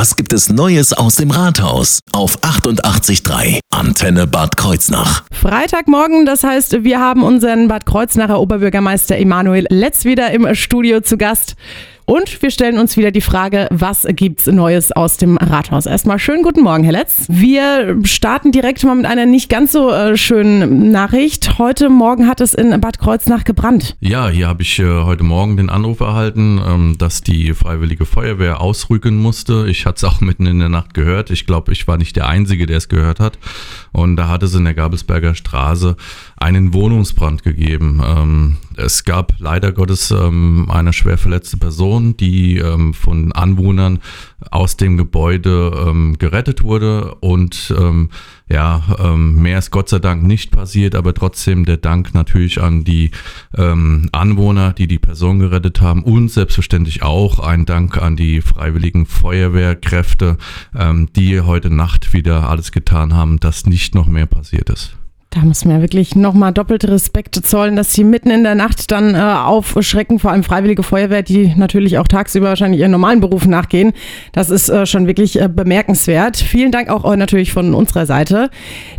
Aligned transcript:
Was 0.00 0.16
gibt 0.16 0.32
es 0.32 0.48
Neues 0.48 0.94
aus 0.94 1.16
dem 1.16 1.30
Rathaus? 1.30 1.98
Auf 2.12 2.38
88.3 2.38 3.60
Antenne 3.68 4.26
Bad 4.26 4.56
Kreuznach. 4.56 5.24
Freitagmorgen, 5.30 6.24
das 6.24 6.42
heißt, 6.42 6.84
wir 6.84 7.00
haben 7.00 7.22
unseren 7.22 7.68
Bad 7.68 7.84
Kreuznacher 7.84 8.40
Oberbürgermeister 8.40 9.18
Emanuel 9.18 9.66
Letz 9.68 10.06
wieder 10.06 10.30
im 10.30 10.54
Studio 10.54 11.02
zu 11.02 11.18
Gast. 11.18 11.54
Und 12.10 12.42
wir 12.42 12.50
stellen 12.50 12.76
uns 12.76 12.96
wieder 12.96 13.12
die 13.12 13.20
Frage, 13.20 13.68
was 13.70 14.04
gibt's 14.16 14.48
Neues 14.48 14.90
aus 14.90 15.16
dem 15.16 15.36
Rathaus? 15.36 15.86
Erstmal 15.86 16.18
schönen 16.18 16.42
guten 16.42 16.62
Morgen, 16.62 16.82
Herr 16.82 16.94
Letz. 16.94 17.26
Wir 17.28 18.00
starten 18.02 18.50
direkt 18.50 18.82
mal 18.82 18.96
mit 18.96 19.06
einer 19.06 19.26
nicht 19.26 19.48
ganz 19.48 19.70
so 19.70 19.92
äh, 19.92 20.16
schönen 20.16 20.90
Nachricht. 20.90 21.60
Heute 21.60 21.88
Morgen 21.88 22.26
hat 22.26 22.40
es 22.40 22.52
in 22.52 22.70
Bad 22.80 22.98
Kreuznach 22.98 23.44
gebrannt. 23.44 23.96
Ja, 24.00 24.28
hier 24.28 24.48
habe 24.48 24.62
ich 24.62 24.80
äh, 24.80 25.04
heute 25.04 25.22
Morgen 25.22 25.56
den 25.56 25.70
Anruf 25.70 26.00
erhalten, 26.00 26.60
ähm, 26.66 26.98
dass 26.98 27.22
die 27.22 27.54
Freiwillige 27.54 28.04
Feuerwehr 28.04 28.60
ausrücken 28.60 29.16
musste. 29.16 29.66
Ich 29.68 29.86
hatte 29.86 29.98
es 29.98 30.04
auch 30.12 30.20
mitten 30.20 30.46
in 30.46 30.58
der 30.58 30.68
Nacht 30.68 30.94
gehört. 30.94 31.30
Ich 31.30 31.46
glaube, 31.46 31.70
ich 31.70 31.86
war 31.86 31.96
nicht 31.96 32.16
der 32.16 32.26
Einzige, 32.26 32.66
der 32.66 32.78
es 32.78 32.88
gehört 32.88 33.20
hat. 33.20 33.38
Und 33.92 34.16
da 34.16 34.26
hat 34.26 34.42
es 34.42 34.52
in 34.56 34.64
der 34.64 34.74
Gabelsberger 34.74 35.36
Straße 35.36 35.94
einen 36.36 36.74
Wohnungsbrand 36.74 37.44
gegeben. 37.44 38.02
Ähm, 38.04 38.56
es 38.76 39.04
gab 39.04 39.34
leider 39.38 39.72
Gottes 39.72 40.10
ähm, 40.10 40.68
eine 40.70 40.92
schwer 40.92 41.18
verletzte 41.18 41.56
Person, 41.56 41.99
die 42.00 42.58
ähm, 42.58 42.94
von 42.94 43.32
Anwohnern 43.32 44.00
aus 44.50 44.76
dem 44.76 44.96
Gebäude 44.96 45.86
ähm, 45.86 46.16
gerettet 46.18 46.62
wurde 46.62 47.14
und 47.16 47.74
ähm, 47.78 48.10
ja, 48.48 48.82
ähm, 48.98 49.36
mehr 49.36 49.58
ist 49.58 49.70
Gott 49.70 49.88
sei 49.88 50.00
Dank 50.00 50.24
nicht 50.24 50.50
passiert, 50.50 50.94
aber 50.94 51.14
trotzdem 51.14 51.64
der 51.64 51.76
Dank 51.76 52.14
natürlich 52.14 52.60
an 52.60 52.82
die 52.82 53.12
ähm, 53.56 54.08
Anwohner, 54.12 54.72
die 54.72 54.88
die 54.88 54.98
Person 54.98 55.38
gerettet 55.38 55.80
haben 55.80 56.02
und 56.02 56.30
selbstverständlich 56.30 57.02
auch 57.02 57.38
ein 57.38 57.64
Dank 57.64 57.96
an 57.98 58.16
die 58.16 58.40
freiwilligen 58.40 59.06
Feuerwehrkräfte, 59.06 60.36
ähm, 60.76 61.08
die 61.14 61.40
heute 61.40 61.70
Nacht 61.70 62.12
wieder 62.12 62.48
alles 62.48 62.72
getan 62.72 63.14
haben, 63.14 63.38
dass 63.38 63.66
nicht 63.66 63.94
noch 63.94 64.06
mehr 64.06 64.26
passiert 64.26 64.68
ist. 64.70 64.96
Da 65.32 65.42
muss 65.42 65.64
man 65.64 65.76
ja 65.76 65.82
wirklich 65.82 66.16
nochmal 66.16 66.52
doppelt 66.52 66.84
Respekt 66.88 67.36
zollen, 67.36 67.76
dass 67.76 67.94
sie 67.94 68.02
mitten 68.02 68.30
in 68.30 68.42
der 68.42 68.56
Nacht 68.56 68.90
dann 68.90 69.14
äh, 69.14 69.18
aufschrecken, 69.18 70.18
vor 70.18 70.32
allem 70.32 70.42
Freiwillige 70.42 70.82
Feuerwehr, 70.82 71.22
die 71.22 71.54
natürlich 71.56 71.98
auch 71.98 72.08
tagsüber 72.08 72.48
wahrscheinlich 72.48 72.80
ihren 72.80 72.90
normalen 72.90 73.20
Berufen 73.20 73.48
nachgehen. 73.48 73.92
Das 74.32 74.50
ist 74.50 74.68
äh, 74.68 74.86
schon 74.86 75.06
wirklich 75.06 75.40
äh, 75.40 75.48
bemerkenswert. 75.48 76.36
Vielen 76.36 76.72
Dank 76.72 76.88
auch 76.88 77.10
äh, 77.10 77.16
natürlich 77.16 77.52
von 77.52 77.74
unserer 77.74 78.06
Seite. 78.06 78.50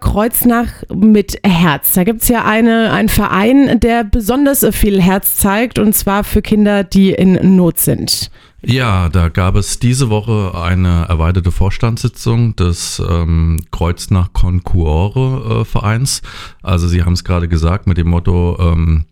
Kreuznach 0.00 0.68
mit 0.94 1.38
Herz. 1.46 1.94
Da 1.94 2.04
gibt's 2.04 2.28
ja 2.28 2.44
eine, 2.44 2.92
einen 2.92 3.08
Verein, 3.08 3.80
der 3.80 4.04
besonders 4.04 4.66
viel 4.72 5.00
Herz 5.00 5.36
zeigt, 5.36 5.78
und 5.78 5.94
zwar 5.94 6.24
für 6.24 6.42
Kinder, 6.42 6.84
die 6.84 7.12
in 7.12 7.56
Not 7.56 7.78
sind. 7.78 8.30
Ja, 8.60 9.08
da 9.08 9.28
gab 9.28 9.54
es 9.54 9.78
diese 9.78 10.10
Woche 10.10 10.52
eine 10.60 11.04
erweiterte 11.08 11.52
Vorstandssitzung 11.52 12.56
des 12.56 13.00
ähm, 13.08 13.60
Kreuznach 13.70 14.32
Concuore 14.32 15.60
äh, 15.60 15.64
Vereins. 15.64 16.22
Also 16.60 16.88
Sie 16.88 17.04
haben 17.04 17.12
es 17.12 17.22
gerade 17.22 17.46
gesagt 17.46 17.86
mit 17.86 17.98
dem 17.98 18.08
Motto 18.08 18.56
ähm, 18.58 19.04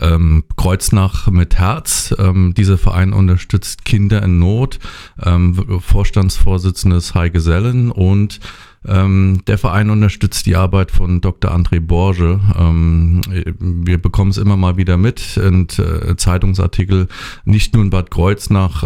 ähm, 0.00 0.44
Kreuznach 0.56 1.28
mit 1.30 1.58
Herz. 1.58 2.14
Ähm, 2.18 2.54
dieser 2.54 2.78
Verein 2.78 3.12
unterstützt 3.12 3.84
Kinder 3.84 4.22
in 4.22 4.38
Not. 4.38 4.78
Ähm, 5.22 5.80
Vorstandsvorsitzende 5.80 6.96
ist 6.96 7.14
Heike 7.14 7.40
Sellen 7.40 7.90
und 7.90 8.40
ähm, 8.84 9.42
der 9.46 9.58
Verein 9.58 9.90
unterstützt 9.90 10.46
die 10.46 10.56
Arbeit 10.56 10.90
von 10.90 11.20
Dr. 11.20 11.54
André 11.54 11.80
Borge. 11.80 12.40
Ähm, 12.58 13.20
wir 13.60 13.98
bekommen 13.98 14.30
es 14.30 14.38
immer 14.38 14.56
mal 14.56 14.76
wieder 14.76 14.96
mit 14.96 15.36
und 15.38 15.78
äh, 15.78 16.16
Zeitungsartikel, 16.16 17.06
nicht 17.44 17.74
nur 17.74 17.84
in 17.84 17.90
Bad 17.90 18.10
Kreuznach. 18.10 18.82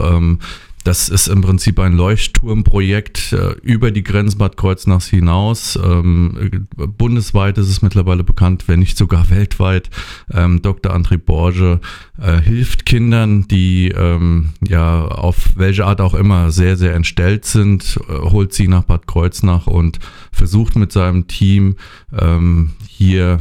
Das 0.86 1.08
ist 1.08 1.26
im 1.26 1.40
Prinzip 1.40 1.80
ein 1.80 1.94
Leuchtturmprojekt 1.94 3.32
äh, 3.32 3.56
über 3.62 3.90
die 3.90 4.04
Grenzen 4.04 4.38
Bad 4.38 4.56
Kreuznachs 4.56 5.08
hinaus. 5.08 5.76
Ähm, 5.82 6.68
bundesweit 6.76 7.58
ist 7.58 7.68
es 7.68 7.82
mittlerweile 7.82 8.22
bekannt, 8.22 8.68
wenn 8.68 8.78
nicht 8.78 8.96
sogar 8.96 9.28
weltweit. 9.28 9.90
Ähm, 10.32 10.62
Dr. 10.62 10.94
André 10.94 11.18
Borge 11.18 11.80
äh, 12.22 12.40
hilft 12.40 12.86
Kindern, 12.86 13.48
die 13.48 13.88
ähm, 13.88 14.50
ja 14.64 15.06
auf 15.06 15.56
welche 15.56 15.84
Art 15.84 16.00
auch 16.00 16.14
immer 16.14 16.52
sehr, 16.52 16.76
sehr 16.76 16.94
entstellt 16.94 17.46
sind, 17.46 17.98
äh, 18.08 18.12
holt 18.12 18.52
sie 18.52 18.68
nach 18.68 18.84
Bad 18.84 19.08
Kreuznach 19.08 19.66
und 19.66 19.98
versucht 20.30 20.76
mit 20.76 20.92
seinem 20.92 21.26
Team 21.26 21.74
ähm, 22.16 22.74
hier 22.86 23.40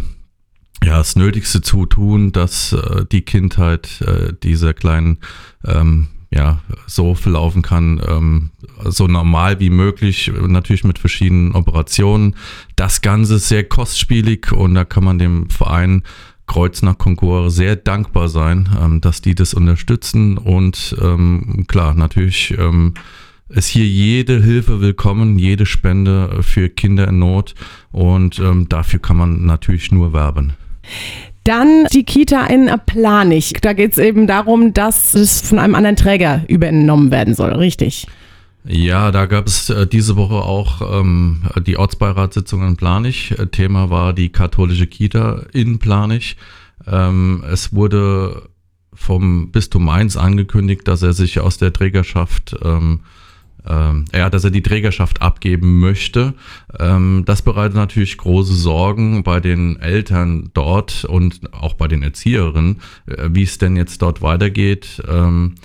ja, 0.84 0.98
das 0.98 1.16
Nötigste 1.16 1.62
zu 1.62 1.86
tun, 1.86 2.32
dass 2.32 2.74
äh, 2.74 3.06
die 3.12 3.22
Kindheit 3.22 4.02
äh, 4.02 4.34
dieser 4.34 4.74
kleinen 4.74 5.20
ähm, 5.64 6.08
ja, 6.36 6.60
so 6.86 7.16
verlaufen 7.16 7.62
kann, 7.62 8.02
ähm, 8.08 8.52
so 8.84 9.08
normal 9.08 9.60
wie 9.62 9.70
möglich, 9.70 10.32
natürlich 10.48 10.84
mit 10.84 11.00
verschiedenen 11.00 11.56
Operationen. 11.56 12.36
Das 12.76 13.02
Ganze 13.02 13.36
ist 13.36 13.48
sehr 13.48 13.64
kostspielig 13.64 14.52
und 14.52 14.76
da 14.76 14.84
kann 14.84 15.06
man 15.06 15.18
dem 15.18 15.50
Verein 15.50 16.04
Kreuz 16.46 16.84
nach 16.84 16.98
Konkurs 16.98 17.56
sehr 17.56 17.76
dankbar 17.76 18.28
sein, 18.28 18.70
ähm, 18.80 19.02
dass 19.02 19.22
die 19.22 19.34
das 19.34 19.54
unterstützen 19.54 20.38
und 20.38 20.96
ähm, 21.02 21.66
klar, 21.68 21.96
natürlich 21.96 22.54
ähm, 22.58 22.94
ist 23.48 23.68
hier 23.68 23.86
jede 23.86 24.44
Hilfe 24.44 24.82
willkommen, 24.82 25.40
jede 25.40 25.66
Spende 25.66 26.44
für 26.44 26.70
Kinder 26.70 27.08
in 27.08 27.20
Not 27.20 27.56
und 27.92 28.40
ähm, 28.40 28.68
dafür 28.68 29.00
kann 29.00 29.18
man 29.18 29.46
natürlich 29.46 29.92
nur 29.92 30.14
werben. 30.14 30.54
Dann 31.46 31.86
die 31.94 32.04
Kita 32.04 32.48
in 32.48 32.72
Planich. 32.88 33.54
Da 33.62 33.74
geht 33.74 33.92
es 33.94 33.98
eben 34.00 34.26
darum, 34.26 34.74
dass 34.74 35.14
es 35.14 35.48
von 35.48 35.60
einem 35.60 35.76
anderen 35.76 35.96
Träger 35.96 36.44
übernommen 36.48 37.12
werden 37.12 37.36
soll, 37.36 37.54
richtig? 37.54 38.08
Ja, 38.68 39.12
da 39.12 39.28
gab 39.28 39.46
es 39.46 39.70
äh, 39.70 39.86
diese 39.86 40.16
Woche 40.16 40.36
auch 40.36 41.00
ähm, 41.00 41.44
die 41.68 41.78
Ortsbeiratssitzung 41.78 42.68
in 42.68 42.78
Planich. 42.78 43.36
Thema 43.52 43.92
war 43.92 44.12
die 44.12 44.30
katholische 44.30 44.88
Kita 44.88 45.46
in 45.54 45.78
Planich. 45.78 46.36
Ähm, 46.88 47.44
es 47.48 47.74
wurde 47.74 48.50
vom 48.96 49.52
Bistum 49.52 49.86
Mainz 49.86 50.18
angekündigt, 50.18 50.88
dass 50.88 51.04
er 51.04 51.14
sich 51.14 51.40
aus 51.40 51.60
der 51.60 51.74
Trägerschaft 51.74 52.56
ähm, 52.64 53.02
ähm, 53.68 54.06
ja, 54.14 54.30
dass 54.30 54.44
er 54.44 54.52
die 54.52 54.62
Trägerschaft 54.62 55.22
abgeben 55.22 55.80
möchte. 55.80 56.34
Ähm, 56.80 57.24
das 57.26 57.42
bereitet 57.42 57.76
natürlich 57.76 58.18
große 58.18 58.54
Sorgen 58.54 59.24
bei 59.24 59.40
den 59.40 59.80
Eltern 59.80 60.52
dort 60.54 61.06
und 61.06 61.54
auch 61.54 61.74
bei 61.74 61.88
den 61.88 62.04
Erzieherinnen, 62.04 62.82
äh, 63.08 63.30
wie 63.32 63.44
es 63.44 63.58
denn 63.58 63.76
jetzt 63.76 64.02
dort 64.02 64.22
weitergeht. 64.22 65.02
Ähm, 65.08 65.56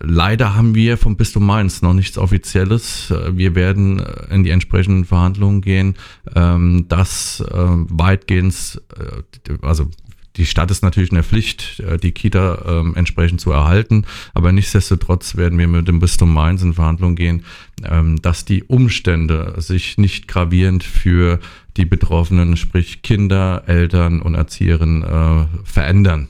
leider 0.00 0.54
haben 0.54 0.74
wir 0.74 0.96
vom 0.96 1.16
Bistum 1.16 1.46
Mainz 1.46 1.82
noch 1.82 1.94
nichts 1.94 2.18
Offizielles. 2.18 3.10
Äh, 3.10 3.36
wir 3.36 3.54
werden 3.54 4.00
äh, 4.00 4.34
in 4.34 4.44
die 4.44 4.50
entsprechenden 4.50 5.04
Verhandlungen 5.04 5.60
gehen, 5.60 5.94
ähm, 6.34 6.86
dass 6.88 7.40
äh, 7.40 7.54
weitgehend, 7.54 8.82
äh, 8.96 9.52
also 9.62 9.90
die 10.38 10.46
Stadt 10.46 10.70
ist 10.70 10.82
natürlich 10.82 11.10
in 11.10 11.16
der 11.16 11.24
Pflicht, 11.24 11.80
äh, 11.80 11.98
die 11.98 12.12
Kita 12.12 12.64
ähm, 12.66 12.94
entsprechend 12.96 13.40
zu 13.40 13.50
erhalten, 13.50 14.04
aber 14.32 14.52
nichtsdestotrotz 14.52 15.36
werden 15.36 15.58
wir 15.58 15.68
mit 15.68 15.88
dem 15.88 15.98
Bistum 15.98 16.32
Mainz 16.32 16.62
in 16.62 16.74
Verhandlungen 16.74 17.16
gehen, 17.16 17.44
ähm, 17.84 18.22
dass 18.22 18.44
die 18.44 18.64
Umstände 18.64 19.54
sich 19.58 19.98
nicht 19.98 20.28
gravierend 20.28 20.84
für 20.84 21.40
die 21.76 21.84
Betroffenen, 21.84 22.56
sprich 22.56 23.02
Kinder, 23.02 23.64
Eltern 23.66 24.22
und 24.22 24.34
Erzieherinnen, 24.34 25.02
äh, 25.02 25.46
verändern. 25.64 26.28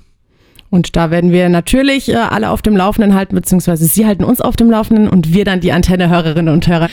Und 0.71 0.97
da 0.97 1.11
werden 1.11 1.33
wir 1.33 1.49
natürlich 1.49 2.11
äh, 2.11 2.17
alle 2.17 2.51
auf 2.51 2.63
dem 2.63 2.77
Laufenden 2.77 3.15
halten, 3.15 3.35
beziehungsweise 3.35 3.87
Sie 3.87 4.07
halten 4.07 4.25
uns 4.25 4.41
auf 4.41 4.57
dem 4.57 4.71
Laufenden 4.71 5.09
und 5.09 5.33
wir 5.33 5.45
dann 5.45 5.61
die 5.61 5.73
Antenne-Hörerinnen 5.73 6.53
und 6.53 6.67
Hörer. 6.67 6.89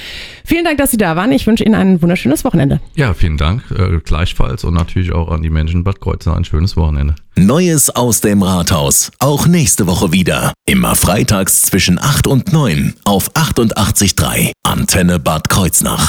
Vielen 0.45 0.63
Dank, 0.63 0.77
dass 0.77 0.91
Sie 0.91 0.97
da 0.97 1.15
waren. 1.15 1.31
Ich 1.31 1.45
wünsche 1.47 1.63
Ihnen 1.63 1.75
ein 1.75 2.01
wunderschönes 2.01 2.45
Wochenende. 2.45 2.79
Ja, 2.95 3.13
vielen 3.13 3.37
Dank. 3.37 3.63
Äh, 3.71 3.99
gleichfalls 3.99 4.63
und 4.63 4.73
natürlich 4.73 5.11
auch 5.11 5.29
an 5.29 5.41
die 5.41 5.49
Menschen 5.49 5.77
in 5.77 5.83
Bad 5.83 5.99
Kreuznach 5.99 6.35
ein 6.35 6.45
schönes 6.45 6.77
Wochenende. 6.77 7.15
Neues 7.35 7.89
aus 7.89 8.21
dem 8.21 8.43
Rathaus. 8.43 9.11
Auch 9.19 9.47
nächste 9.47 9.87
Woche 9.87 10.13
wieder. 10.13 10.53
Immer 10.65 10.95
freitags 10.95 11.63
zwischen 11.63 11.99
8 11.99 12.27
und 12.27 12.53
9 12.53 12.93
auf 13.03 13.33
88.3 13.33 14.51
Antenne 14.63 15.19
Bad 15.19 15.49
Kreuznach. 15.49 16.03